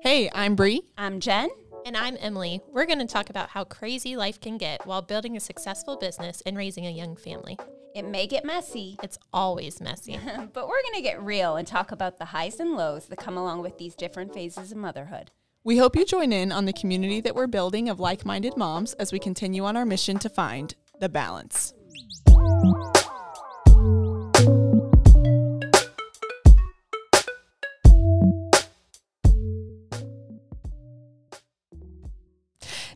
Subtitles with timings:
[0.00, 0.82] Hey, I'm Bree.
[0.96, 1.48] I'm Jen.
[1.84, 2.60] And I'm Emily.
[2.70, 6.40] We're going to talk about how crazy life can get while building a successful business
[6.46, 7.58] and raising a young family.
[7.96, 10.16] It may get messy, It's always messy.
[10.52, 13.36] but we're going to get real and talk about the highs and lows that come
[13.36, 15.32] along with these different phases of motherhood.
[15.64, 18.92] We hope you join in on the community that we're building of like minded moms
[18.94, 21.74] as we continue on our mission to find the balance.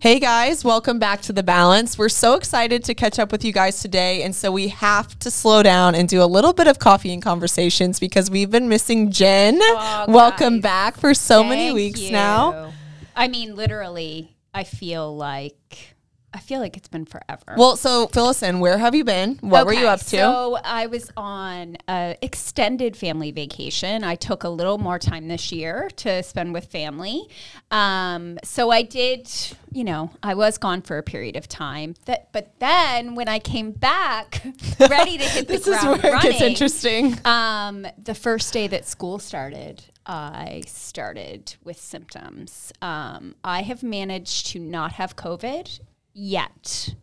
[0.03, 1.97] Hey guys, welcome back to The Balance.
[1.97, 4.25] We're so excited to catch up with you guys today.
[4.25, 7.23] And so we have to slow down and do a little bit of coffee and
[7.23, 9.61] conversations because we've been missing Jen.
[9.63, 10.63] Oh, welcome guys.
[10.63, 12.11] back for so many weeks you.
[12.11, 12.73] now.
[13.15, 15.95] I mean, literally, I feel like
[16.35, 17.55] I feel like it's been forever.
[17.57, 18.61] Well, so fill us in.
[18.61, 19.39] Where have you been?
[19.43, 20.07] What were you up to?
[20.07, 24.03] So I was on a extended family vacation.
[24.03, 27.29] I took a little more time this year to spend with family.
[27.71, 29.31] Um, so I did,
[29.71, 31.95] you know, I was gone for a period of time.
[32.07, 34.43] That, but then when I came back,
[34.81, 37.19] ready to hit the this is ground where it running, gets interesting.
[37.27, 42.73] um, the first day that school started, I started with symptoms.
[42.81, 45.79] Um, I have managed to not have COVID
[46.15, 46.95] yet.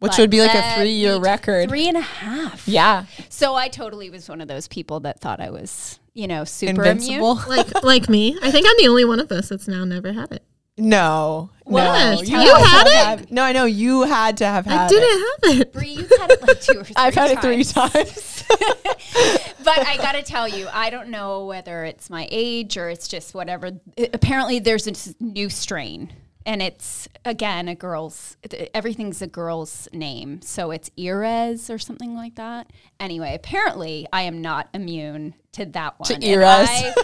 [0.00, 1.68] Which but would be like a three year record.
[1.68, 2.66] Three and a half.
[2.66, 3.04] yeah.
[3.28, 6.70] So I totally was one of those people that thought I was, you know, super
[6.84, 7.32] Invincible.
[7.32, 7.48] immune.
[7.48, 8.38] like like me.
[8.42, 10.42] I think I'm the only one of us that's now never had it.
[10.78, 11.50] No.
[11.64, 11.82] What?
[11.84, 12.22] No.
[12.22, 12.92] You had had it?
[13.20, 15.44] have- no, I know you had to have had I didn't it.
[15.50, 15.72] have it.
[15.74, 17.92] Bree, you've had it like two or three I've had it three times.
[17.92, 18.44] times.
[19.64, 23.06] but I got to tell you, I don't know whether it's my age or it's
[23.08, 23.72] just whatever.
[23.96, 26.12] It- apparently, there's a new strain,
[26.46, 28.36] and it's again a girl's.
[28.74, 32.72] Everything's a girl's name, so it's Eris or something like that.
[32.98, 36.08] Anyway, apparently, I am not immune to that one.
[36.08, 36.68] to Eris.
[36.70, 36.94] I,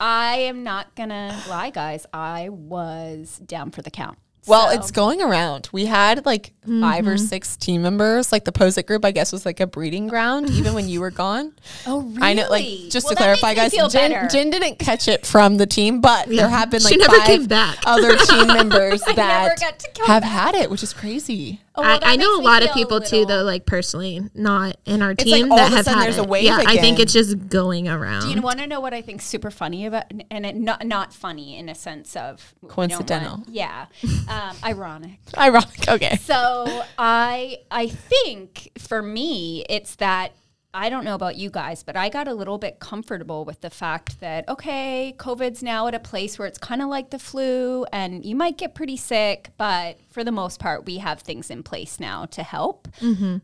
[0.00, 2.06] I am not gonna lie, guys.
[2.12, 4.18] I was down for the count.
[4.50, 5.68] Well, So- it's going around.
[5.72, 8.32] We had like 5 or six team members.
[8.32, 11.10] Like the Pozek group, I guess, was like a breeding ground, even when you were
[11.10, 11.52] gone.
[11.86, 12.18] Oh, really?
[12.22, 14.28] I know, like, just Well, to clarify, guys, Jen.
[14.28, 17.50] Jen didn't catch it from the team, but there have been like five
[17.86, 20.30] other team members that got to come have back.
[20.30, 21.60] had it, which is crazy.
[21.76, 24.20] Oh, well, I, I know a lot of feel a people too, though, like personally,
[24.34, 26.44] not in our It's team like all that of a have had there's a wave
[26.44, 28.22] yeah, I think it's just going around.
[28.22, 31.12] Do you want to know what I think super funny about, and it not not
[31.14, 33.42] funny in a sense of we don't want- Coincidental.
[33.48, 33.86] yeah,
[34.28, 35.20] um, ironic.
[35.38, 35.88] Ironic.
[35.88, 36.16] Okay.
[36.16, 40.32] So I I think for me it's that
[40.72, 43.70] I don't know about you guys, but I got a little bit comfortable with the
[43.70, 47.84] fact that okay, COVID's now at a place where it's kind of like the flu,
[47.92, 51.62] and you might get pretty sick, but for the most part, we have things in
[51.62, 52.88] place now to help.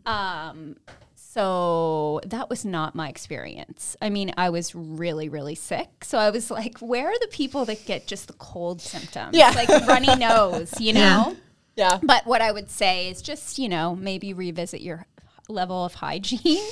[0.06, 0.76] Um,
[1.16, 3.94] so that was not my experience.
[4.00, 6.02] I mean, I was really, really sick.
[6.02, 9.36] So I was like, where are the people that get just the cold symptoms?
[9.36, 9.50] Yeah.
[9.50, 11.36] Like runny nose, you know?
[11.76, 11.98] Yeah.
[12.02, 15.04] But what I would say is just, you know, maybe revisit your
[15.48, 16.64] level of hygiene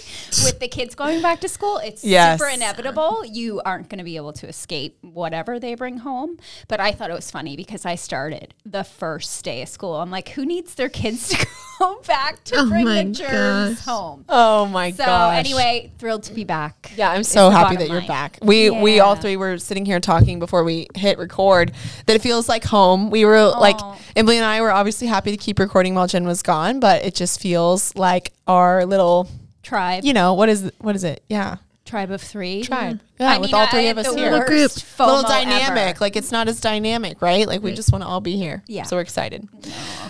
[0.44, 1.78] with the kids going back to school.
[1.78, 2.38] It's Yes.
[2.38, 3.24] super inevitable.
[3.24, 6.38] You aren't going to be able to escape whatever they bring home.
[6.68, 9.94] But I thought it was funny because I started the first day of school.
[9.96, 11.46] I'm like, who needs their kids to
[11.78, 13.84] go back to Oh bring my the germs gosh.
[13.84, 14.24] home?
[14.28, 15.38] Oh my So gosh.
[15.38, 16.92] anyway, thrilled to be back.
[16.96, 18.08] Yeah, I'm so the happy that you're line.
[18.08, 18.38] back.
[18.42, 21.72] We we all three were sitting here talking before we hit record
[22.06, 23.10] that it feels like home.
[23.10, 23.78] We were like
[24.16, 27.14] Emily and I were obviously happy to keep recording while Jen was gone, but it
[27.14, 29.28] just feels like our little,
[29.62, 31.22] Tribe, you know, what is what is it?
[31.28, 31.56] Yeah.
[31.84, 32.62] tribe of three.
[32.62, 33.00] Tribe.
[33.18, 34.30] Yeah, with all I three of us the here.
[34.32, 34.72] Little group.
[34.72, 35.68] worst A little dynamic.
[35.94, 35.98] ever.
[36.00, 37.46] Like it's not as dynamic, right?
[37.46, 38.64] Like we just want to all be here.
[38.66, 38.82] Yeah.
[38.82, 39.48] So we're excited.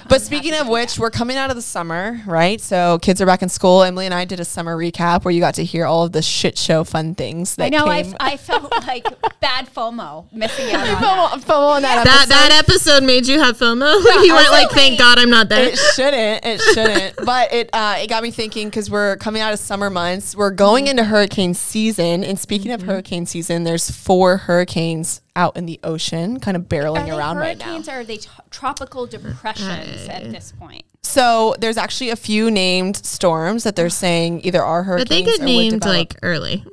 [0.09, 2.60] But speaking of which, we're coming out of the summer, right?
[2.60, 3.82] So kids are back in school.
[3.82, 6.22] Emily and I did a summer recap where you got to hear all of the
[6.22, 7.87] shit show fun things that I know.
[7.87, 8.12] I, came.
[8.12, 9.04] f- I felt like
[9.41, 11.03] bad FOMO missing out on that.
[11.03, 12.31] FOMO, FOMO on that, that episode.
[12.31, 14.03] that episode made you have FOMO.
[14.25, 16.44] you went like, "Thank God I'm not there." It shouldn't.
[16.47, 17.16] It shouldn't.
[17.26, 20.34] but it uh, it got me thinking because we're coming out of summer months.
[20.34, 22.25] We're going into hurricane season.
[22.25, 22.94] And speaking of hurricane
[23.27, 27.64] season, there's four hurricanes out in the ocean, kind of barreling they around right now.
[27.67, 30.85] hurricanes are they t- tropical depressions at this point?
[31.02, 35.23] So there's actually a few named storms that they're saying either are hurricanes but they
[35.23, 35.96] get or named develop.
[35.96, 36.64] like early.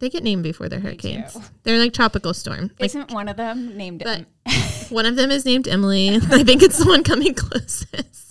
[0.00, 1.34] They get named before they're hurricanes.
[1.34, 1.40] do.
[1.62, 2.70] They're like tropical storm.
[2.80, 4.26] Like Isn't one of them named but
[4.90, 6.16] one of them is named Emily.
[6.16, 8.23] I think it's the one coming closest.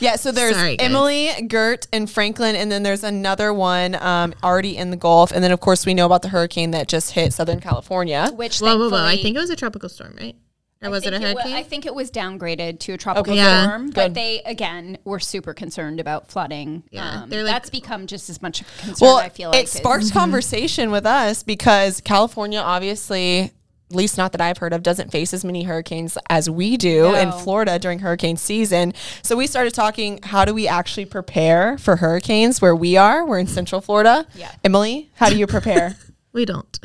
[0.00, 0.78] Yeah, so there's Sorry.
[0.78, 5.42] Emily, Gert, and Franklin, and then there's another one um, already in the Gulf, and
[5.44, 8.30] then of course we know about the hurricane that just hit Southern California.
[8.34, 9.04] which Whoa, whoa, whoa!
[9.04, 10.36] I think it was a tropical storm, right?
[10.82, 11.56] Or was it a think wa- hurricane?
[11.58, 13.64] I think it was downgraded to a tropical Okay, Yeah.
[13.66, 13.94] storm, good.
[13.94, 16.84] but they again were super concerned about flooding.
[16.90, 18.94] Yeah, um, like- that's become just as much a concern.
[19.06, 23.52] Well, I feel like it sparked conversation with us because California obviously
[23.90, 27.14] at least not that I've heard of, doesn't face as many hurricanes as we do
[27.14, 28.94] in Florida during hurricane season.
[29.22, 33.26] So we started talking how do we actually prepare for hurricanes where we are?
[33.26, 34.26] We're in Central Florida.
[34.34, 34.52] Yeah.
[34.62, 35.96] Emily, how do you prepare?
[36.32, 36.78] We don't.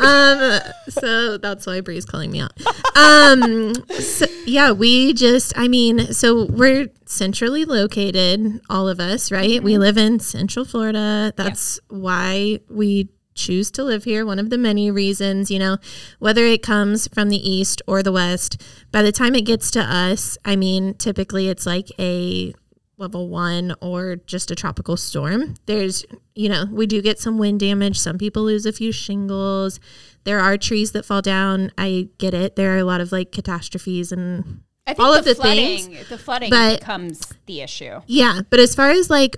[0.00, 0.58] Um,
[0.88, 2.50] so that's why Bree's calling me out.
[2.96, 9.62] Um, so, yeah, we just, I mean, so we're centrally located, all of us, right?
[9.62, 11.32] We live in Central Florida.
[11.36, 14.26] That's why we choose to live here.
[14.26, 15.78] One of the many reasons, you know,
[16.18, 18.60] whether it comes from the east or the west,
[18.92, 22.52] by the time it gets to us, I mean, typically it's like a
[22.98, 25.54] level one or just a tropical storm.
[25.66, 26.04] There's,
[26.34, 27.98] you know, we do get some wind damage.
[27.98, 29.78] Some people lose a few shingles.
[30.24, 31.70] There are trees that fall down.
[31.78, 32.56] I get it.
[32.56, 35.78] There are a lot of like catastrophes and I think all the of the flooding,
[35.78, 38.00] things, the flooding but- becomes the issue.
[38.06, 38.40] yeah.
[38.50, 39.36] But as far as like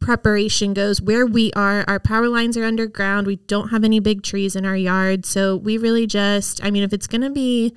[0.00, 3.26] preparation goes, where we are, our power lines are underground.
[3.26, 5.26] We don't have any big trees in our yard.
[5.26, 7.74] So we really just, I mean, if it's going to be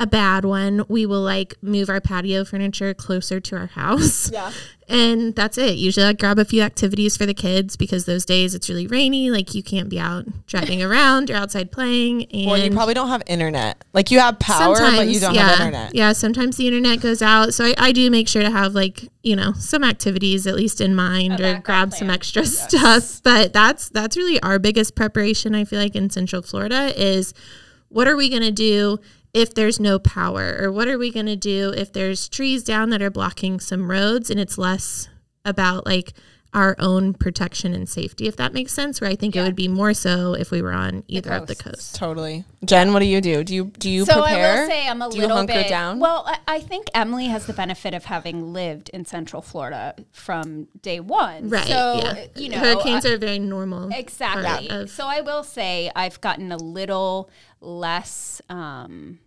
[0.00, 4.30] a bad one, we will like move our patio furniture closer to our house.
[4.44, 4.50] Yeah.
[4.86, 5.78] And that's it.
[5.78, 9.30] Usually I grab a few activities for the kids because those days it's really rainy.
[9.30, 12.24] Like you can't be out driving around or outside playing.
[12.26, 13.82] And Well, you probably don't have internet.
[13.94, 15.94] Like you have power, but you don't yeah, have internet.
[15.94, 17.54] Yeah, sometimes the internet goes out.
[17.54, 20.82] So I, I do make sure to have like, you know, some activities at least
[20.82, 22.16] in mind or backup grab some plan.
[22.16, 23.22] extra stuff.
[23.22, 27.32] But that's that's really our biggest preparation, I feel like, in Central Florida is
[27.88, 28.98] what are we gonna do
[29.34, 30.56] if there's no power?
[30.60, 34.30] Or what are we gonna do if there's trees down that are blocking some roads
[34.30, 35.08] and it's less
[35.44, 36.14] about like
[36.54, 39.00] our own protection and safety, if that makes sense.
[39.00, 41.56] Where I think it would be more so if we were on either of the
[41.56, 41.98] coasts.
[41.98, 42.44] Totally.
[42.64, 43.42] Jen, what do you do?
[43.42, 44.58] Do you do you so prepare?
[44.58, 45.98] I will say I'm a do you little hunker bit down?
[45.98, 50.68] Well, I, I think Emily has the benefit of having lived in Central Florida from
[50.80, 51.50] day one.
[51.50, 51.66] Right.
[51.66, 52.26] So yeah.
[52.36, 53.90] you know, hurricanes I- are very normal.
[53.92, 54.70] Exactly.
[54.70, 57.30] of- So I will say I've gotten a little
[57.60, 59.18] less, um,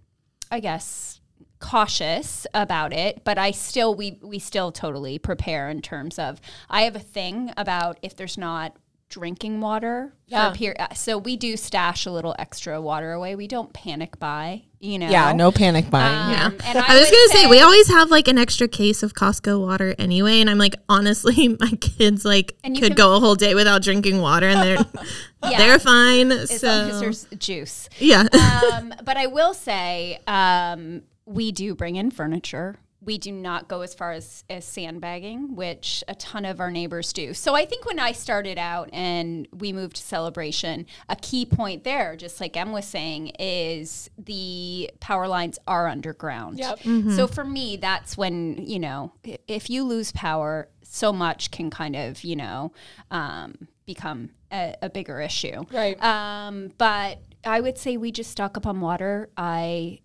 [0.50, 1.20] I guess,
[1.60, 6.40] cautious about it, but I still we we still totally prepare in terms of
[6.70, 8.76] I have a thing about if there's not
[9.10, 10.50] drinking water Yeah.
[10.50, 10.88] for a period.
[10.96, 13.36] So we do stash a little extra water away.
[13.36, 15.10] We don't panic buy, you know.
[15.10, 16.14] yeah, no panic buying.
[16.14, 16.46] Um, Yeah.
[16.66, 19.96] and I, was gonna say, we always have like an extra case of Costco water
[19.98, 23.82] anyway, and I'm like, honestly, my kids like could can- go a whole day without
[23.82, 24.86] drinking water, and they're
[25.50, 25.58] Yeah.
[25.58, 26.32] they're fine.
[26.32, 27.90] as long as So there's juice.
[28.00, 28.28] yeah,
[28.74, 32.78] um, but I will say um, we do bring in furniture.
[33.08, 37.12] We do not go as far as, as sandbagging, which a ton of our neighbors
[37.12, 37.34] do.
[37.34, 41.84] So I think when I started out and we moved to Celebration, a key point
[41.84, 46.60] there, just like Em was saying, is the power lines are underground.
[46.60, 46.82] Yep.
[47.16, 49.14] So for me, that's when, you know,
[49.48, 52.72] if you lose power, so much can kind of, you know,
[53.10, 55.66] um, become a, a bigger issue.
[55.72, 56.02] Right.
[56.04, 59.30] Um, but I would say we just stock up on water.
[59.38, 60.00] I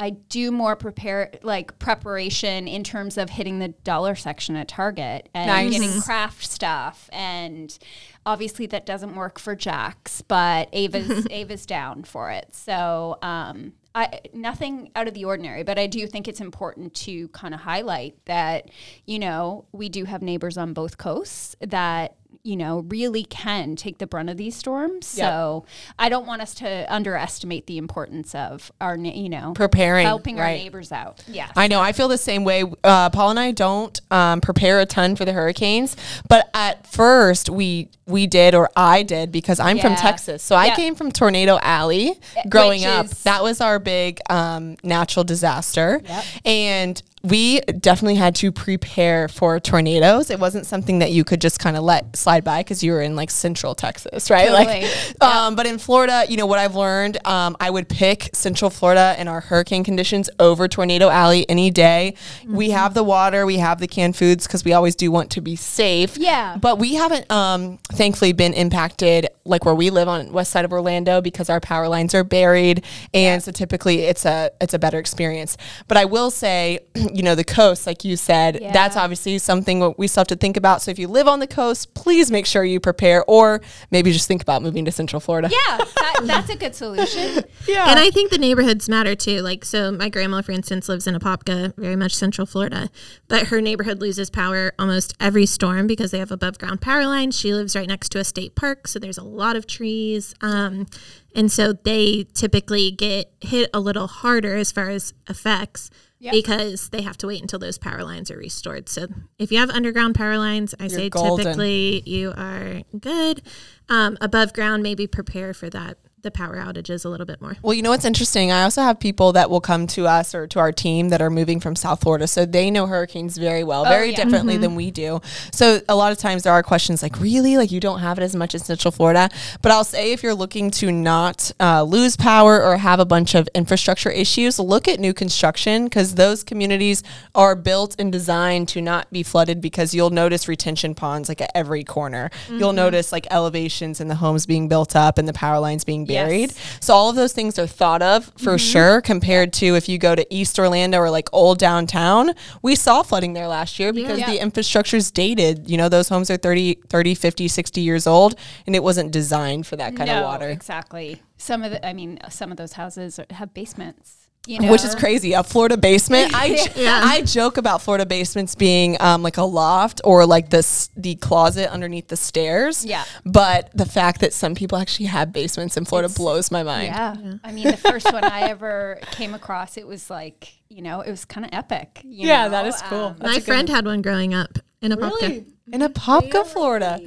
[0.00, 5.28] I do more prepare like preparation in terms of hitting the dollar section at Target
[5.34, 5.72] and Nice.
[5.78, 7.78] getting craft stuff and
[8.24, 12.54] obviously that doesn't work for Jack's, but Ava's Ava's down for it.
[12.54, 17.28] So um I, nothing out of the ordinary, but I do think it's important to
[17.28, 18.70] kind of highlight that,
[19.04, 23.98] you know, we do have neighbors on both coasts that, you know, really can take
[23.98, 25.16] the brunt of these storms.
[25.16, 25.26] Yep.
[25.26, 25.66] So
[25.98, 30.46] I don't want us to underestimate the importance of our, you know, Preparing, helping our
[30.46, 31.22] neighbors out.
[31.28, 31.50] Yeah.
[31.56, 31.80] I know.
[31.80, 32.64] I feel the same way.
[32.82, 35.96] Uh, Paul and I don't um, prepare a ton for the hurricanes,
[36.28, 40.42] but at first we we did, or I did, because I'm from Texas.
[40.42, 42.14] So I came from Tornado Alley
[42.48, 43.08] growing which up.
[43.24, 46.02] That was our big um, natural disaster,
[46.44, 50.30] and we definitely had to prepare for tornadoes.
[50.30, 53.02] It wasn't something that you could just kind of let slide by because you were
[53.02, 54.48] in like Central Texas, right?
[54.48, 54.60] Totally.
[54.70, 58.70] Like, um, but in Florida, you know what I've learned, um, I would pick Central
[58.70, 62.14] Florida and our hurricane conditions over Tornado Alley any day.
[62.42, 62.56] Mm-hmm.
[62.56, 65.40] We have the water, we have the canned foods because we always do want to
[65.40, 66.16] be safe.
[66.16, 66.56] Yeah.
[66.56, 70.72] but we haven't, um, thankfully, been impacted like where we live on west side of
[70.72, 74.98] Orlando because our power lines are buried, and so typically it's a it's a better
[74.98, 75.58] experience.
[75.86, 76.78] But I will say,
[77.12, 78.72] you know, the coast, like you said, Yeah.
[78.72, 80.80] that's obviously something what we still have to think about.
[80.80, 84.26] So if you live on the coast, please make sure you prepare, or maybe just
[84.26, 85.50] think about moving to Central Florida.
[85.50, 87.44] yeah, that, that's a good solution.
[87.68, 87.90] yeah.
[87.90, 89.42] and I think the neighborhoods matter too.
[89.42, 92.88] Like, so my grandma, for instance, lives in Apopka, very much Central Florida,
[93.28, 97.38] but her neighborhood loses power almost every storm because they have above ground power lines.
[97.38, 100.34] She lives right next to a state park, so there's a lot of trees.
[100.40, 100.86] Um,
[101.34, 105.90] and so they typically get hit a little harder as far as effects
[106.32, 108.88] because they have to wait until those power lines are restored.
[108.88, 109.06] So
[109.38, 111.44] if you have underground power lines, I say golden.
[111.44, 113.42] typically you are good.
[113.88, 117.56] Um, above ground, maybe prepare for that the power outages a little bit more.
[117.62, 118.52] Well, you know what's interesting?
[118.52, 121.30] I also have people that will come to us or to our team that are
[121.30, 122.26] moving from South Florida.
[122.26, 124.16] So they know hurricanes very well, very yeah.
[124.24, 125.20] differently than we do.
[125.52, 127.56] So a lot of times there are questions like, really?
[127.56, 129.30] Like you don't have it as much as Central Florida?
[129.62, 133.34] But I'll say if you're looking to not uh, lose power or have a bunch
[133.34, 137.02] of infrastructure issues, look at new construction because those communities
[137.34, 141.50] are built and designed to not be flooded because you'll notice retention ponds like at
[141.54, 142.30] every corner.
[142.48, 146.04] You'll notice like elevations in the homes being built up and the power lines being
[146.14, 146.52] buried.
[146.80, 148.56] So all of those things are thought of for mm-hmm.
[148.56, 152.32] sure compared to if you go to East Orlando or like old downtown.
[152.62, 154.30] We saw flooding there last year because Yeah.
[154.30, 155.70] the infrastructure's dated.
[155.70, 158.34] You know, those homes are 30, 30, 50, 60 years old
[158.66, 160.48] and it wasn't designed for that kind of water.
[160.48, 161.22] Exactly.
[161.36, 164.19] Some of the, I mean, some of those houses have basements.
[164.46, 164.70] You know?
[164.72, 165.32] Which is crazy.
[165.34, 166.34] A Florida basement.
[166.34, 167.00] I, j- Yeah.
[167.04, 171.70] I joke about Florida basements being um, like a loft or like this the closet
[171.70, 172.84] underneath the stairs.
[172.84, 173.04] Yeah.
[173.24, 176.86] But the fact that some people actually have basements in Florida blows my mind.
[176.86, 177.14] Yeah.
[177.44, 181.10] I mean, the first one I ever came across, it was like, you know, it
[181.10, 182.00] was kind of epic.
[182.04, 182.50] you Yeah, know?
[182.50, 182.98] that is cool.
[182.98, 185.42] Um, That's a My good friend had one growing up in a Really?
[185.42, 185.52] Popka.
[185.72, 186.98] In Apopka, Florida.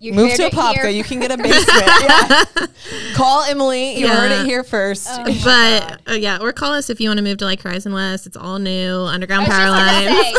[0.00, 0.94] You Move to it here Apopka.
[0.94, 1.66] You can get a basement.
[2.66, 3.14] yeah.
[3.14, 3.98] Call Emily.
[3.98, 4.42] You heard Yeah.
[4.42, 5.08] it here first.
[5.10, 5.24] Oh.
[5.44, 8.26] But uh, yeah, or call us if you want to move to like Horizon West.
[8.26, 10.16] It's all new underground power just lines.
[10.20, 10.32] say,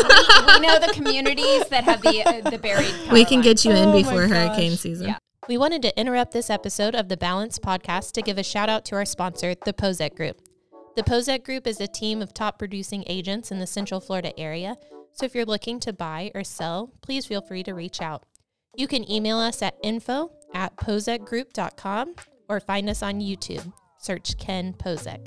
[0.46, 2.86] we, we know the communities that have the uh, the buried.
[3.04, 3.44] Power We can lines.
[3.44, 5.08] get you in Oh before hurricane season.
[5.08, 5.18] Yeah.
[5.48, 8.84] We wanted to interrupt this episode of the Balance podcast to give a shout out
[8.86, 10.40] to our sponsor, the Pozek Group.
[10.94, 14.76] The Pozek Group is a team of top producing agents in the Central Florida area.
[15.12, 18.24] So if you're looking to buy or sell, please feel free to reach out.
[18.78, 22.14] You can email us at info at pozekgroup.com
[22.48, 23.72] or find us on YouTube.
[23.98, 25.26] Search Ken Pozek.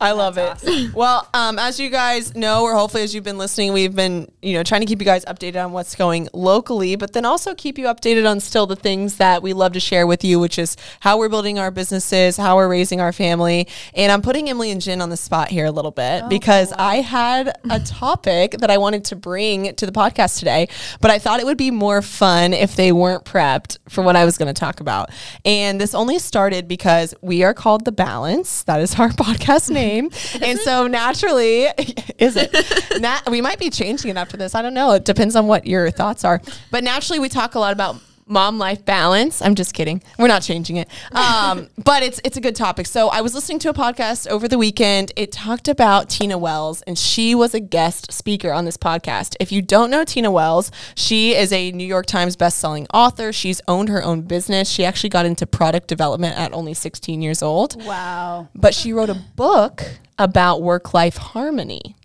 [0.00, 0.92] I love it.
[0.94, 4.54] Well, um, as you guys know, or hopefully as you've been listening, we've been, you
[4.54, 7.78] know, trying to keep you guys updated on what's going locally, but then also keep
[7.78, 10.76] you updated on still the things that we love to share with you, which is
[11.00, 13.66] how we're building our businesses, how we're raising our family.
[13.94, 16.96] And I'm putting Emily and Jen on the spot here a little bit because I
[16.96, 20.68] had a topic that I wanted to bring to the podcast today,
[21.00, 24.24] but I thought it would be more fun if they weren't prepped for what I
[24.24, 25.10] was going to talk about.
[25.44, 28.64] And this only started because we are called The Balance.
[28.64, 30.10] That is our podcast name.
[30.42, 31.64] and so naturally,
[32.18, 32.52] is it?
[33.00, 34.54] Nat- we might be changing it after this.
[34.54, 34.92] I don't know.
[34.92, 36.40] It depends on what your thoughts are.
[36.70, 37.96] But naturally, we talk a lot about
[38.26, 39.42] mom life balance.
[39.42, 40.02] I'm just kidding.
[40.18, 40.88] We're not changing it.
[41.12, 42.86] Um, but it's it's a good topic.
[42.86, 45.12] So I was listening to a podcast over the weekend.
[45.16, 49.36] It talked about Tina Wells, and she was a guest speaker on this podcast.
[49.40, 53.32] If you don't know Tina Wells, she is a New York Times bestselling author.
[53.32, 54.68] She's owned her own business.
[54.70, 58.48] She actually got into product development at only 16 years old Wow.
[58.54, 59.82] but she wrote a book
[60.18, 61.96] about work life harmony.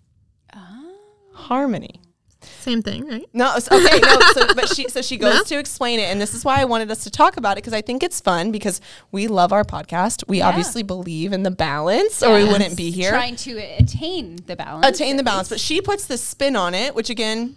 [1.32, 2.00] Harmony.
[2.60, 3.28] Same thing, right?
[3.32, 4.20] No, okay, no.
[4.34, 6.90] So, but she so she goes to explain it, and this is why I wanted
[6.90, 8.80] us to talk about it because I think it's fun because
[9.12, 10.28] we love our podcast.
[10.28, 13.10] We obviously believe in the balance, or we wouldn't be here.
[13.10, 14.86] Trying to attain the balance.
[14.86, 17.56] Attain the balance, but she puts this spin on it, which again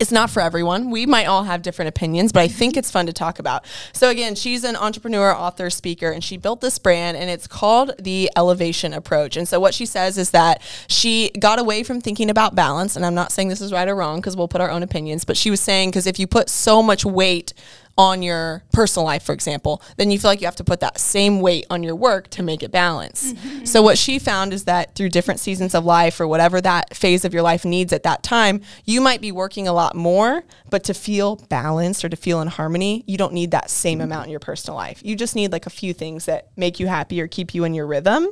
[0.00, 0.90] it's not for everyone.
[0.90, 3.66] We might all have different opinions, but I think it's fun to talk about.
[3.92, 7.92] So again, she's an entrepreneur, author, speaker, and she built this brand and it's called
[7.98, 9.36] the elevation approach.
[9.36, 13.04] And so what she says is that she got away from thinking about balance, and
[13.04, 15.36] I'm not saying this is right or wrong because we'll put our own opinions, but
[15.36, 17.52] she was saying because if you put so much weight
[18.00, 20.98] on your personal life, for example, then you feel like you have to put that
[20.98, 23.34] same weight on your work to make it balance.
[23.34, 23.66] Mm-hmm.
[23.66, 27.26] So, what she found is that through different seasons of life or whatever that phase
[27.26, 30.82] of your life needs at that time, you might be working a lot more, but
[30.84, 34.04] to feel balanced or to feel in harmony, you don't need that same mm-hmm.
[34.06, 35.02] amount in your personal life.
[35.04, 37.74] You just need like a few things that make you happy or keep you in
[37.74, 38.28] your rhythm.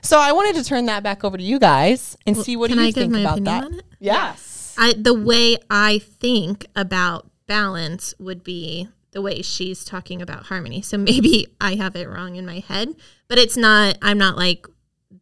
[0.00, 2.80] So, I wanted to turn that back over to you guys and see what do
[2.80, 3.64] you I think about that.
[3.64, 3.84] on it?
[3.98, 4.34] Yeah.
[4.78, 10.82] I the way I think about balance would be the way she's talking about harmony.
[10.82, 12.94] So maybe I have it wrong in my head,
[13.28, 14.66] but it's not I'm not like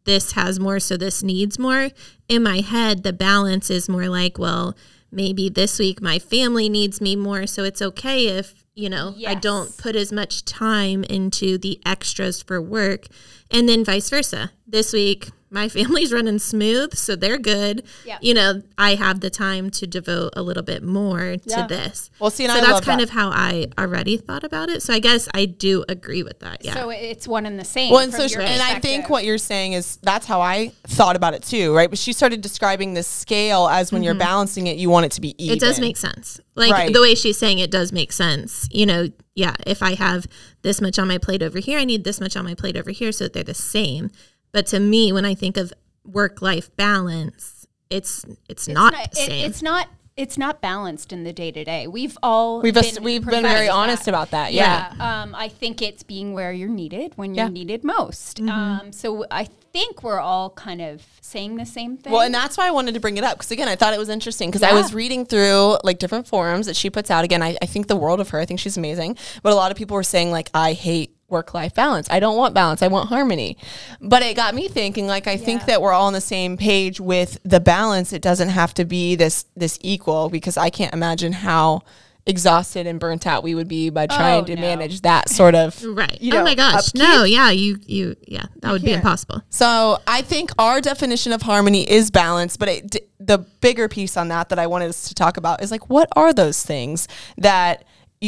[0.05, 1.89] this has more so this needs more.
[2.27, 4.75] In my head the balance is more like, well,
[5.11, 9.35] maybe this week my family needs me more, so it's okay if, you know, I
[9.35, 13.07] don't put as much time into the extras for work
[13.51, 14.51] and then vice versa.
[14.67, 17.83] This week my family's running smooth, so they're good.
[18.05, 18.19] Yep.
[18.21, 21.61] You know, I have the time to devote a little bit more Yeah.
[21.63, 22.09] to this.
[22.19, 23.05] Well, see, and so I that's love kind that.
[23.05, 24.81] of how I already thought about it.
[24.83, 26.63] So I guess I do agree with that.
[26.63, 26.75] Yeah.
[26.75, 27.91] So it's one and the same.
[27.91, 30.71] Well, and from so, your and I think what you're saying is that's how I
[30.87, 31.89] thought about it too, right?
[31.89, 34.19] But she started describing this scale as when you're mm-hmm.
[34.19, 35.57] balancing it, you want it to be even.
[35.57, 36.39] it does make sense.
[36.55, 36.93] Like Right.
[36.93, 38.67] the way she's saying it does make sense.
[38.71, 40.27] You know, yeah, if I have
[40.61, 42.91] this much on my plate over here, I need this much on my plate over
[42.91, 44.11] here so that they're the same.
[44.51, 45.71] But to me, when I think of
[46.05, 49.87] work life balance, it's it's, not, not- the it- it's not
[50.17, 51.87] it's not balanced in the day to day.
[51.87, 54.11] We've all We've been we've been very honest that.
[54.11, 54.51] about that.
[54.51, 54.93] Yeah.
[54.97, 55.21] Yeah.
[55.23, 57.51] Um, I think it's being where you're needed when you're Yeah.
[57.51, 58.41] needed most.
[58.41, 62.11] Um, so I think we're all kind of saying the same thing.
[62.11, 63.99] Well, and that's why I wanted to bring it up because again, I thought it
[63.99, 67.23] was interesting because I was reading through like different forums that she puts out.
[67.23, 68.39] Again, I, I think the world of her.
[68.41, 69.15] I think she's amazing.
[69.41, 72.07] But a lot of people were saying like, I hate work life balance.
[72.09, 72.81] I don't want balance.
[72.81, 73.57] I want harmony.
[74.01, 76.99] But it got me thinking like I think that we're all on the same page
[76.99, 78.13] with the balance.
[78.13, 81.83] It doesn't have to be this this equal because I can't imagine how
[82.25, 84.61] exhausted and burnt out we would be by oh, trying Oh, to no.
[84.61, 86.21] manage that sort of Right.
[86.21, 86.89] you oh my gosh.
[86.89, 87.01] upkeep.
[87.01, 89.41] No, yeah, you you yeah, that would be impossible.
[89.49, 94.27] So I think our definition of harmony is balance, but it, the bigger piece on
[94.27, 97.07] that that I wanted us to talk about is like, what are those things
[97.37, 97.83] that,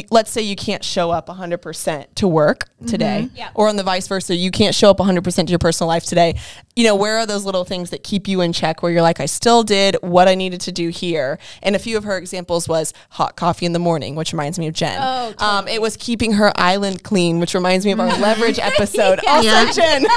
[0.09, 3.49] let's say you can't show up 100% to work today, Yeah.
[3.53, 6.35] or on the vice versa, you can't show up 100% to your personal life today.
[6.77, 9.19] You know, where are those little things that keep you in check where you're like,
[9.19, 11.39] I still did what I needed to do here?
[11.61, 14.67] And a few of her examples was hot coffee in the morning, which reminds me
[14.67, 14.97] of Jen.
[15.01, 19.19] Oh, um, it was keeping her island clean, which reminds me of our leverage episode.
[19.27, 19.71] Also, Yeah.
[19.73, 20.05] Jen.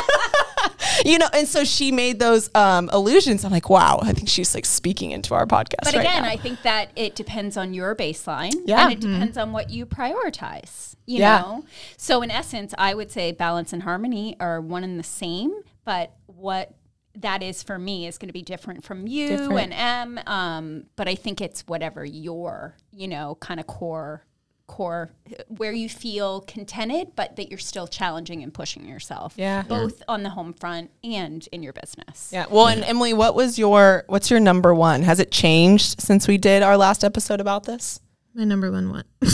[1.05, 3.45] you know, and so she made those um, illusions.
[3.45, 5.85] I'm like, wow, I think she's like speaking into our podcast.
[5.85, 6.29] But right again, now.
[6.29, 8.55] I think that it depends on your baseline.
[8.65, 8.85] Yeah.
[8.85, 10.95] And it depends on what you prioritize.
[11.07, 11.41] You Yeah.
[11.41, 11.65] know?
[11.97, 15.53] So in essence, I would say balance and harmony are one and the same,
[15.85, 16.75] but what
[17.17, 19.73] that is for me is going to be different from you Different.
[19.73, 20.21] and M.
[20.27, 24.25] Um, but I think it's whatever your, you know, kind of core
[24.67, 25.11] core
[25.49, 29.63] where you feel contented but that you're still challenging and pushing yourself Yeah.
[29.63, 32.47] both on the home front and in your business yeah.
[32.51, 35.03] Well, and Emily, what was your what's your number one?
[35.03, 38.01] Has it changed since we did our last episode about this?
[38.35, 39.07] My number one what?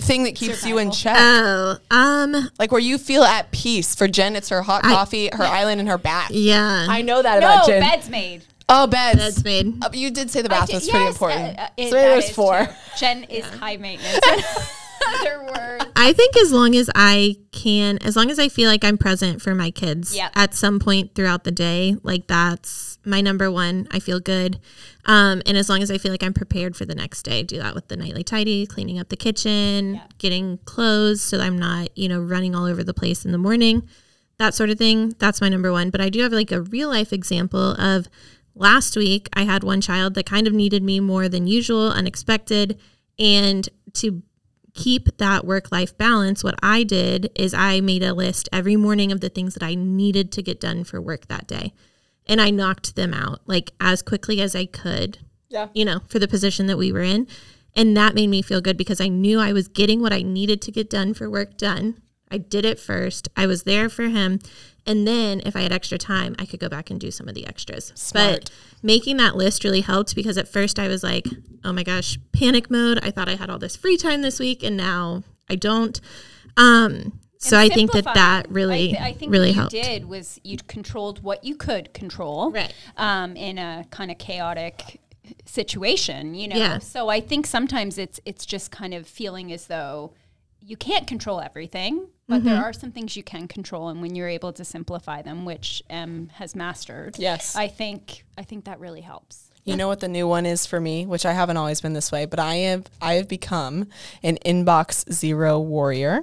[0.00, 3.94] Thing that keeps you in check, oh, um, like where you feel at peace.
[3.94, 6.30] For Jen, it's her hot I- coffee, her island, and her bath.
[6.32, 6.86] yeah.
[6.88, 7.80] I know that no about Jen.
[7.80, 9.18] beds made oh, beds.
[9.18, 9.84] That's made.
[9.84, 11.58] Uh, you did say the bath did- was pretty yes, important.
[11.58, 12.64] uh, uh, it- so there's four.
[12.64, 12.74] true.
[12.98, 14.20] Jen is high maintenance.
[15.20, 15.84] Other words.
[15.96, 19.40] I think as long as I can, as long as I feel like I'm present
[19.40, 20.32] for my kids Yep.
[20.36, 23.88] at some point throughout the day, like that's my number one.
[23.90, 24.60] I feel good.
[25.06, 27.56] Um, and as long as I feel like I'm prepared for the next day, do
[27.58, 32.06] that with the nightly tidy, cleaning up the kitchen, getting clothes so I'm not, you
[32.08, 33.88] know, running all over the place in the morning,
[34.36, 35.14] that sort of thing.
[35.18, 35.88] That's my number one.
[35.88, 38.06] But I do have like a real life example of
[38.54, 42.78] last week, I had one child that kind of needed me more than usual, unexpected.
[43.18, 44.22] And to
[44.74, 49.12] keep that work life balance, what I did is I made a list every morning
[49.12, 51.72] of the things that I needed to get done for work that day.
[52.26, 55.68] And I knocked them out like as quickly as I could, Yeah.
[55.74, 57.26] you know, for the position that we were in.
[57.74, 60.60] And that made me feel good because I knew I was getting what I needed
[60.62, 62.00] to get done for work done.
[62.30, 63.28] I did it first.
[63.36, 64.38] I was there for him.
[64.86, 67.34] And then if I had extra time, I could go back and do some of
[67.34, 67.92] the extras.
[67.94, 68.44] Smart.
[68.44, 68.50] But
[68.82, 71.26] making that list really helped because at first I was like,
[71.64, 72.98] oh my gosh, panic mode.
[73.02, 76.00] I thought I had all this free time this week and now I don't.
[76.56, 79.72] Um, so I think that that really, I, I think really what helped.
[79.72, 82.74] did was you controlled what you could control, Right.
[82.98, 85.00] Um, in a kind of chaotic
[85.46, 86.56] situation, you know.
[86.56, 86.78] Yeah.
[86.78, 90.12] So I think sometimes it's it's just kind of feeling as though
[90.70, 92.64] you can't control everything, but there Mm-hmm.
[92.64, 96.30] are some things you can control, and when you're able to simplify them, which M
[96.34, 97.56] has mastered, Yes.
[97.56, 99.50] I think I think that really helps.
[99.64, 102.10] You know what the new one is for me, which I haven't always been this
[102.10, 103.88] way, but I have I have become
[104.22, 106.22] an inbox zero warrior,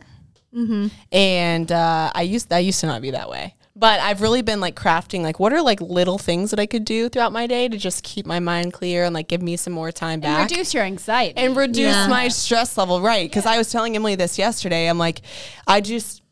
[0.55, 0.87] Mm-hmm.
[1.11, 4.59] and uh, I used I used to not be that way, but I've really been
[4.59, 7.67] like crafting like what are like little things that I could do throughout my day
[7.67, 10.49] to just keep my mind clear and like give me some more time And back
[10.49, 11.37] reduce your anxiety.
[11.37, 12.07] and reduce Yeah.
[12.07, 13.01] my stress level.
[13.01, 13.29] Right.
[13.29, 14.87] Because I was telling Emily this yesterday.
[14.87, 15.21] I'm like,
[15.67, 16.23] I just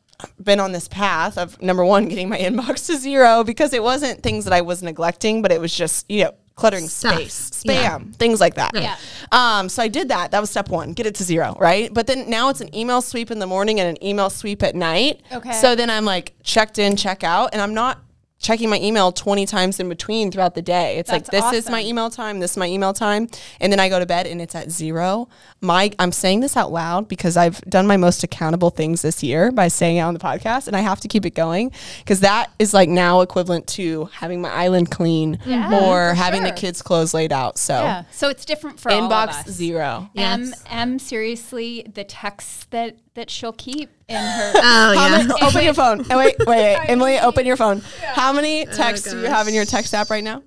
[0.41, 4.23] been on this path of number one, getting my inbox to zero because it wasn't
[4.23, 7.15] things that I was neglecting, but it was just, you know, cluttering Stuff.
[7.15, 7.99] space, spam, Yeah.
[8.17, 8.71] things like that.
[8.73, 8.95] Yeah.
[9.31, 10.31] Um, so I did that.
[10.31, 11.93] That was step one, get it to zero, right?
[11.93, 14.73] But then now it's an email sweep in the morning and an email sweep at
[14.75, 15.21] night.
[15.33, 15.51] Okay.
[15.51, 17.99] So then I'm like checked in, check out, and I'm not
[18.45, 20.97] checking my email 20 times in between throughout the day.
[20.97, 23.27] It's like, That's this is my email time, this is my email time.
[23.60, 25.27] And then I go to bed and it's at zero.
[25.62, 29.51] My, I'm saying this out loud because I've done my most accountable things this year
[29.51, 32.51] by saying it on the podcast and I have to keep it going because that
[32.60, 36.84] is like now equivalent to having my island clean Yeah, or for having the kids
[36.84, 37.58] clothes laid out.
[37.58, 38.03] So yeah.
[38.12, 39.49] So it's different for all of inbox us.
[39.49, 40.10] zero.
[40.15, 40.63] M Yes.
[40.69, 45.17] M seriously the texts that that she'll keep in her Oh How yeah.
[45.17, 46.06] many, open your oh, phone.
[46.10, 46.75] Oh, wait, wait, wait.
[46.88, 47.82] Emily, open your phone.
[48.01, 50.43] How many oh, texts do you have in your text app right now?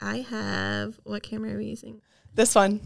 [0.00, 2.00] I have what camera are we using?
[2.34, 2.80] This one.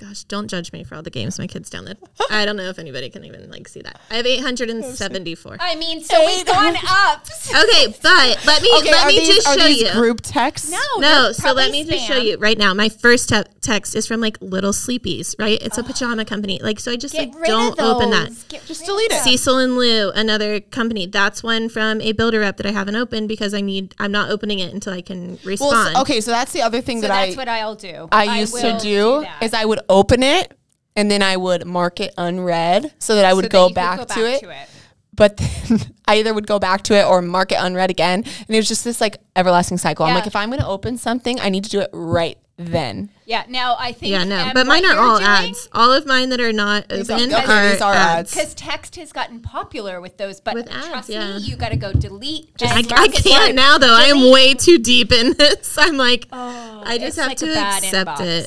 [0.00, 1.96] Gosh, don't judge me for all the games my kids download.
[2.30, 4.00] I don't know if anybody can even like see that.
[4.10, 5.56] I have 874.
[5.60, 7.26] I mean, so we've gone up.
[7.48, 9.92] Okay, but let me Okay, let me these, just are show these you.
[9.92, 10.70] group texts?
[10.70, 12.72] No, No, they're so let probably me just show you right now.
[12.74, 15.60] My first te- text is from like Little Sleepies, right?
[15.62, 16.58] It's a pajama company.
[16.62, 18.30] Like, so I just Get like don't open that.
[18.48, 19.22] Get Just delete it.
[19.22, 21.06] Cecil and Lou, another company.
[21.06, 23.94] That's one from a builder rep that I haven't opened because I need.
[23.98, 25.94] I'm not opening it until I can Well, respond.
[25.96, 28.08] so- okay, so that's the other thing So that that's I That's what I'll do.
[28.12, 30.56] I used to will do, is I would open it
[30.96, 33.74] and then I would mark it unread so that I would So go, you could
[33.74, 34.40] back, go to, it.
[34.40, 34.68] to it.
[35.14, 38.20] But then I either would go back to it or mark it unread again.
[38.24, 40.06] And it was just this like everlasting cycle.
[40.06, 43.10] I'm like, if I'm going to open something, I need to do it right then.
[43.24, 43.44] Yeah.
[43.48, 44.12] Now I think.
[44.12, 45.68] yeah, no, but mine are all doing- ads.
[45.72, 48.34] All of mine that are not These are- open okay, are, these are ads.
[48.34, 51.36] Because text has gotten popular with those, but With ads, trust yeah.
[51.36, 52.50] me, you got to go delete.
[52.62, 53.94] I, I can't now though.
[53.94, 55.76] I am way too deep in this.
[55.78, 58.20] I'm like, oh, I just have like to accept inbox.
[58.20, 58.46] it.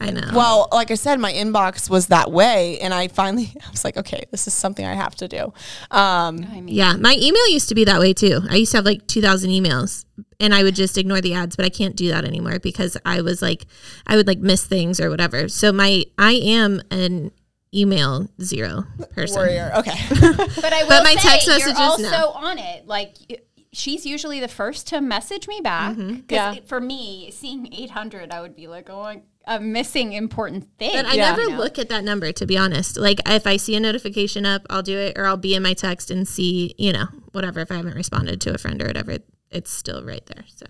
[0.00, 0.30] I know.
[0.32, 2.78] Well, like I said, my inbox was that way.
[2.80, 5.52] And I finally, I was like, okay, this is something I have to do.
[5.90, 8.40] Um, I mean, yeah, my email used to be that way too.
[8.48, 10.04] I used to have like 2,000 emails
[10.38, 13.22] and I would just ignore the ads, but I can't do that anymore because I
[13.22, 13.66] was like,
[14.06, 15.48] I would like miss things or whatever.
[15.48, 17.32] So my, I am an
[17.74, 18.84] email zero
[19.14, 19.36] person.
[19.36, 19.72] warrior.
[19.78, 19.98] Okay.
[20.10, 22.30] But I will But my say, text you're also no.
[22.30, 22.86] on it.
[22.86, 23.36] Like y-
[23.78, 25.92] she's usually the first to message me back.
[25.96, 26.14] Mm-hmm.
[26.20, 26.54] 'Cause Yeah.
[26.54, 30.92] it- for me, seeing 800, I would be like, oh, I'm- I'm missing important things.
[30.94, 31.30] But I Yeah.
[31.30, 31.56] never you know?
[31.58, 32.98] look at that number to be honest.
[32.98, 35.72] Like if I see a notification up, I'll do it or I'll be in my
[35.72, 37.60] text and see, you know, whatever.
[37.60, 39.18] If I haven't responded to a friend or whatever,
[39.50, 40.44] it's still right there.
[40.54, 40.66] So,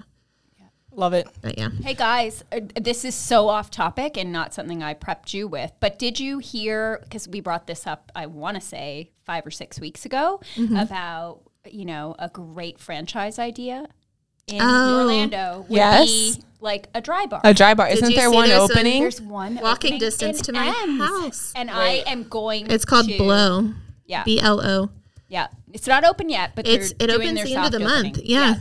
[0.93, 1.27] Love it.
[1.43, 1.71] but yeah.
[1.83, 5.73] Hey guys, uh, this is so off topic and not something I prepped you with.
[5.81, 7.01] But did you hear?
[7.03, 10.77] Because we brought this up, I want to say five or six weeks ago Mm-hmm.
[10.77, 11.41] about
[11.75, 13.87] you know a great franchise idea
[14.47, 15.01] in Oh.
[15.01, 15.67] Orlando.
[15.69, 16.07] Would Yes.
[16.37, 17.41] be like a dry bar.
[17.45, 17.89] A dry bar.
[17.89, 19.03] Isn't there one there's a- opening?
[19.03, 21.53] There's one Walking opening distance to my Ems, house.
[21.55, 22.71] and I am going.
[22.71, 23.71] It's called to- Blow.
[24.07, 24.89] Yeah, B L O.
[25.29, 25.49] yeah.
[25.73, 27.79] It's not open yet, but It's they're it doing opens their the end of the
[27.81, 28.17] soft month.
[28.17, 28.31] opening.
[28.31, 28.55] Yeah.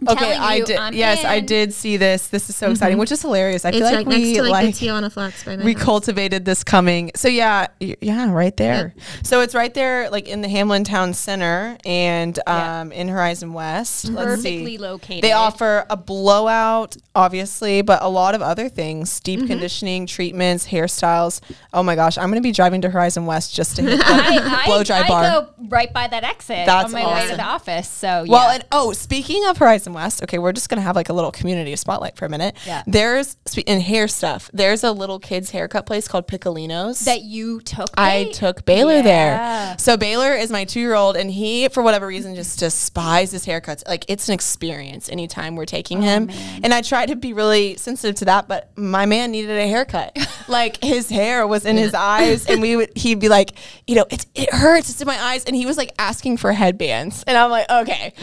[0.00, 0.94] I'm Okay, I did.
[0.94, 2.28] Yes, I did see this.
[2.28, 3.64] This is so exciting, which is hilarious.
[3.64, 5.72] I It's feel like right we to like, like the Tijuana Flats by my we
[5.74, 5.82] house.
[5.82, 7.10] cultivated this coming.
[7.14, 8.94] So yeah, yeah, right there.
[9.22, 14.06] So it's right there, like in the Hamlin Town Center and um, in Horizon West.
[14.10, 14.78] Let's perfectly see.
[14.78, 15.22] located.
[15.24, 19.46] They offer a blowout, obviously, but a lot of other things: deep Mm-hmm.
[19.48, 21.40] conditioning, treatments, hairstyles.
[21.72, 24.04] Oh my gosh, I'm going to be driving to Horizon West just to hit the
[24.06, 25.22] I, blow I, dry I bar.
[25.22, 27.88] go right by that exit That's on my way to the office.
[27.88, 28.32] So yeah.
[28.32, 31.32] Well, and oh, speaking of Horizon West, okay, we're just gonna have like a little
[31.32, 32.56] community spotlight for a minute.
[32.66, 32.82] Yeah.
[32.86, 34.50] There's in hair stuff.
[34.52, 37.04] There's a little kids haircut place called Piccolinos.
[37.04, 37.90] that you took.
[37.96, 39.02] I took Baylor Yeah.
[39.02, 39.78] there.
[39.78, 43.86] So Baylor is my two year old, and he, for whatever reason, just despises haircuts.
[43.86, 46.30] Like it's an experience anytime we're taking oh, him.
[46.62, 50.16] And I try to be really sensitive to that, but my man needed a haircut.
[50.48, 53.52] like his hair was in his eyes, and we would he'd be like,
[53.86, 54.90] you know, it it hurts.
[54.90, 58.12] It's in my eyes, and he was like asking for headbands, and I'm like, okay.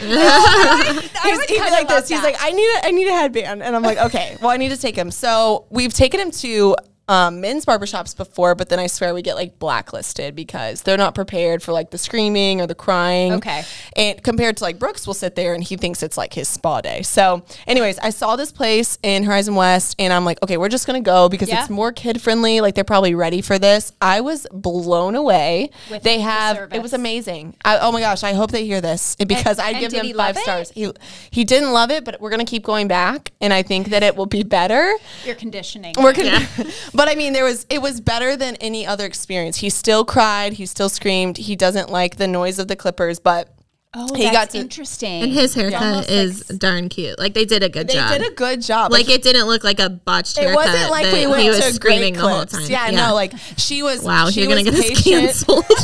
[1.24, 2.08] He's, he'd be like this.
[2.08, 4.56] He's like, I need a, I need a headband, and I'm like, okay, well, I
[4.56, 5.10] need to take him.
[5.10, 6.76] So we've taken him to
[7.08, 11.14] um, men's barbershops before, but then I swear we get like blacklisted because they're not
[11.14, 13.32] prepared for like the screaming or the crying.
[13.34, 13.62] Okay.
[13.96, 16.80] And compared to like Brooks will sit there and he thinks it's like his spa
[16.80, 17.02] day.
[17.02, 20.86] So, anyways, I saw this place in Horizon West and I'm like, okay, we're just
[20.86, 21.60] gonna go because Yeah.
[21.60, 22.60] it's more kid friendly.
[22.60, 23.92] Like they're probably ready for this.
[24.00, 25.70] I was blown away.
[25.90, 27.54] With they the have it was amazing.
[27.64, 30.70] I, oh my gosh, I hope they hear this because I give them five stars.
[30.70, 30.90] He
[31.30, 34.16] he didn't love it, but we're gonna keep going back, and I think that it
[34.16, 34.94] will be better.
[35.26, 35.94] Your conditioning.
[35.98, 36.46] We're gonna,
[36.94, 39.58] but I mean, there was it was better than any other experience.
[39.58, 41.36] He still cried, he still screamed.
[41.36, 43.54] He doesn't like the noise of the clippers, but
[43.94, 45.22] oh, he that's got to- interesting.
[45.22, 47.18] And his haircut Almost is like- darn cute.
[47.18, 48.10] Like they did a good they job.
[48.10, 48.92] They did a good job.
[48.92, 50.66] like it didn't look like a botched it haircut.
[50.66, 52.66] wasn't like we went he was to screaming great the whole time.
[52.70, 54.02] Yeah, no, like she was.
[54.02, 55.04] wow, she you're gonna was get us patient.
[55.04, 55.64] canceled.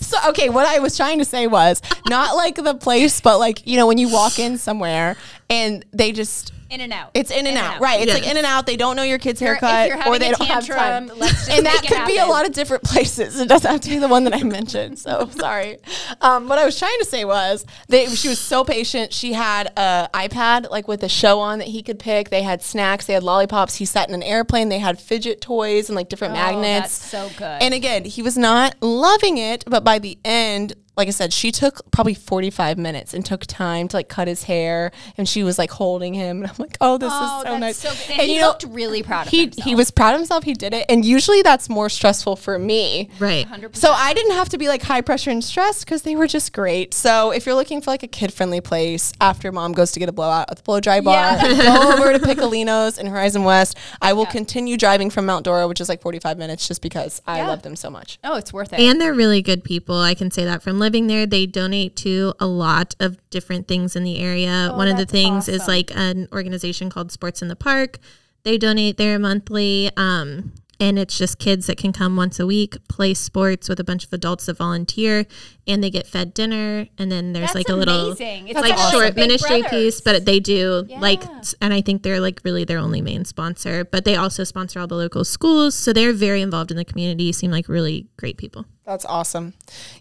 [0.00, 3.66] So okay, what I was trying to say was not like the place, but like
[3.66, 5.16] you know when you walk in somewhere
[5.50, 7.10] and they just in and out.
[7.14, 7.80] It's in and, out.
[7.80, 8.02] right?
[8.02, 8.18] It's Yeah.
[8.18, 8.66] like in and out.
[8.66, 11.10] They don't know your kid's You're- if haircut, you're or they a don't have time.
[11.16, 13.40] let's just and that make it could be a lot of different places.
[13.40, 14.98] It doesn't have to be the one that I mentioned.
[14.98, 15.78] So sorry.
[16.20, 18.06] Um, what I was trying to say was they.
[18.08, 19.14] She was so patient.
[19.14, 22.28] She had a iPad like with a show on that he could pick.
[22.28, 23.06] They had snacks.
[23.06, 23.76] They had lollipops.
[23.76, 24.68] He sat in an airplane.
[24.68, 26.98] They had fidget toys and like different Oh, magnets.
[26.98, 27.62] that's so good.
[27.62, 31.50] And again, he was not loving it, but by the end, like I said, she
[31.52, 35.56] took probably 45 minutes and took time to like cut his hair and she was
[35.58, 36.42] like holding him.
[36.42, 37.76] And I'm like, oh, this Oh, is so that's nice.
[37.78, 38.18] so good.
[38.20, 39.64] And, he you know, looked really proud of he, himself.
[39.64, 40.44] he was proud of himself.
[40.44, 40.84] He did it.
[40.88, 43.08] And usually that's more stressful for me.
[43.18, 43.46] Right.
[43.48, 43.76] 100%.
[43.76, 46.52] So I didn't have to be like high pressure and stressed because they were just
[46.52, 46.92] great.
[46.94, 50.08] So if you're looking for like a kid friendly place after mom goes to get
[50.08, 51.62] a blowout at the blow dry bar, Yeah.
[51.62, 53.76] go over to Piccolino's in Horizon West.
[54.02, 57.46] I will continue driving from Mount Dora, which is like 45 minutes, just because I
[57.46, 58.18] love them so much.
[58.24, 58.80] oh, it's worth it.
[58.80, 59.94] And they're really good people.
[59.96, 61.26] I can say that from living there.
[61.26, 64.72] They donate to a lot of different things in the area.
[64.74, 67.98] One of the things is like an organization called Sports in the Park.
[68.42, 69.90] They donate there monthly.
[69.98, 73.84] Um, and it's just kids that can come once a week, play sports with a
[73.84, 75.26] bunch of adults that volunteer,
[75.66, 76.86] and they get fed dinner.
[76.96, 78.48] And then there's That's like a little amazing.
[78.48, 79.70] It's like short ministry Brothers.
[79.70, 81.22] piece, but they do like,
[81.60, 83.84] and I think they're like really their only main sponsor.
[83.84, 87.32] But they also sponsor all the local schools, so they're very involved in the community.
[87.32, 88.64] Seem like really great people.
[88.88, 89.52] That's awesome.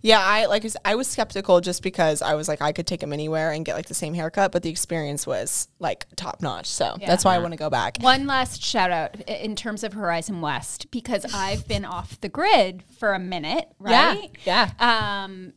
[0.01, 2.87] Yeah, I like I said, I was skeptical just because I was like I could
[2.87, 6.41] take him anywhere and get like the same haircut, but the experience was like top
[6.41, 6.67] notch.
[6.67, 7.97] So that's why I want to go back.
[7.99, 12.81] One last shout out in terms of Horizon West because I've been off the grid
[12.97, 14.31] for a minute, right?
[14.45, 14.69] Yeah.
[14.79, 15.23] yeah.
[15.25, 15.51] Um,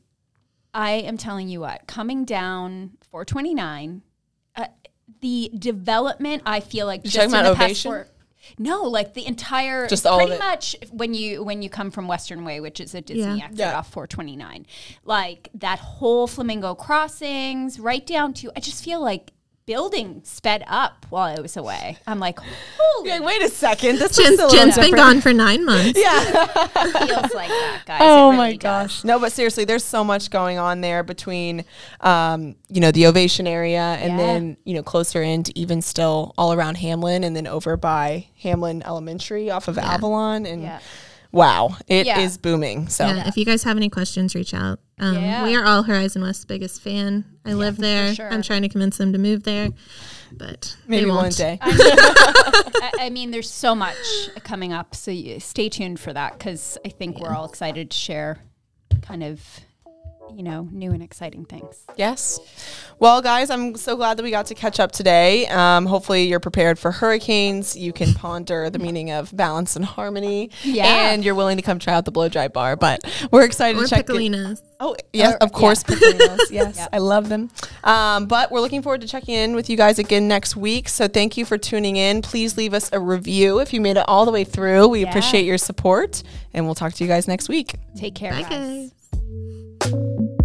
[0.74, 4.02] I am telling you what, coming down 429,
[4.56, 4.66] uh,
[5.20, 8.08] the development I feel like just talking in about the past four-
[8.58, 10.38] no, like the entire, Just all of pretty it.
[10.38, 13.44] much when you when you come from Western Way, which is a Disney Yeah.
[13.44, 13.78] exit Yeah.
[13.78, 14.66] off 429,
[15.04, 19.32] like that whole Flamingo Crossings, right down to I just feel like
[19.70, 21.96] building sped up while I was away.
[22.04, 22.40] I'm like,
[22.76, 24.00] holy, Like, wait a second.
[24.00, 24.96] This Jen's, a Jen's been different.
[24.96, 25.92] gone for nine months.
[25.96, 28.00] feels like that, guys.
[28.02, 28.62] Oh It my really does.
[28.96, 29.04] gosh.
[29.04, 31.64] No, but seriously, there's so much going on there between,
[32.00, 34.26] um, you know, the Ovation area and Yeah.
[34.26, 38.82] then, you know, closer into even still all around Hamlin and then over by Hamlin
[38.84, 40.46] Elementary off of Avalon.
[40.46, 40.80] And Yeah.
[41.32, 42.26] Wow, it is Yeah.
[42.42, 42.88] booming.
[42.88, 44.80] So Yeah, if you guys have any questions, reach out.
[44.98, 45.44] Um, Yeah.
[45.44, 47.24] We are all Horizon West's biggest fan.
[47.44, 48.14] I live there.
[48.14, 48.32] sure.
[48.32, 49.70] I'm trying to convince them to move there,
[50.32, 51.36] but maybe they one won't.
[51.36, 51.58] day.
[51.62, 53.96] I, I mean, there's so much
[54.44, 57.96] coming up, so you stay tuned for that because I think we're all excited to
[57.96, 58.38] share
[59.02, 59.42] kind of,
[60.34, 61.84] you know, new and exciting things.
[61.96, 62.38] Yes.
[62.98, 65.46] Well, guys, I'm so glad that we got to catch up today.
[65.48, 67.76] Um, hopefully, you're prepared for hurricanes.
[67.76, 70.50] You can ponder the meaning of balance and harmony.
[70.62, 71.10] Yeah.
[71.12, 72.76] And you're willing to come try out the blow dry bar.
[72.76, 74.12] But we're excited Or to check it.
[74.12, 74.60] Piccolinas.
[74.82, 75.94] Oh, yes, Or- of course, yeah.
[75.96, 76.38] Piccolinos.
[76.50, 77.50] Yes, I love them.
[77.84, 80.88] Um, but we're looking forward to checking in with you guys again next week.
[80.88, 82.22] So thank you for tuning in.
[82.22, 84.88] Please leave us a review if you made it all the way through.
[84.88, 85.08] We Yeah.
[85.10, 86.22] appreciate your support,
[86.54, 87.74] and we'll talk to you guys next week.
[87.96, 88.48] Take care, Bye, guys.
[88.50, 88.92] guys
[89.86, 90.39] you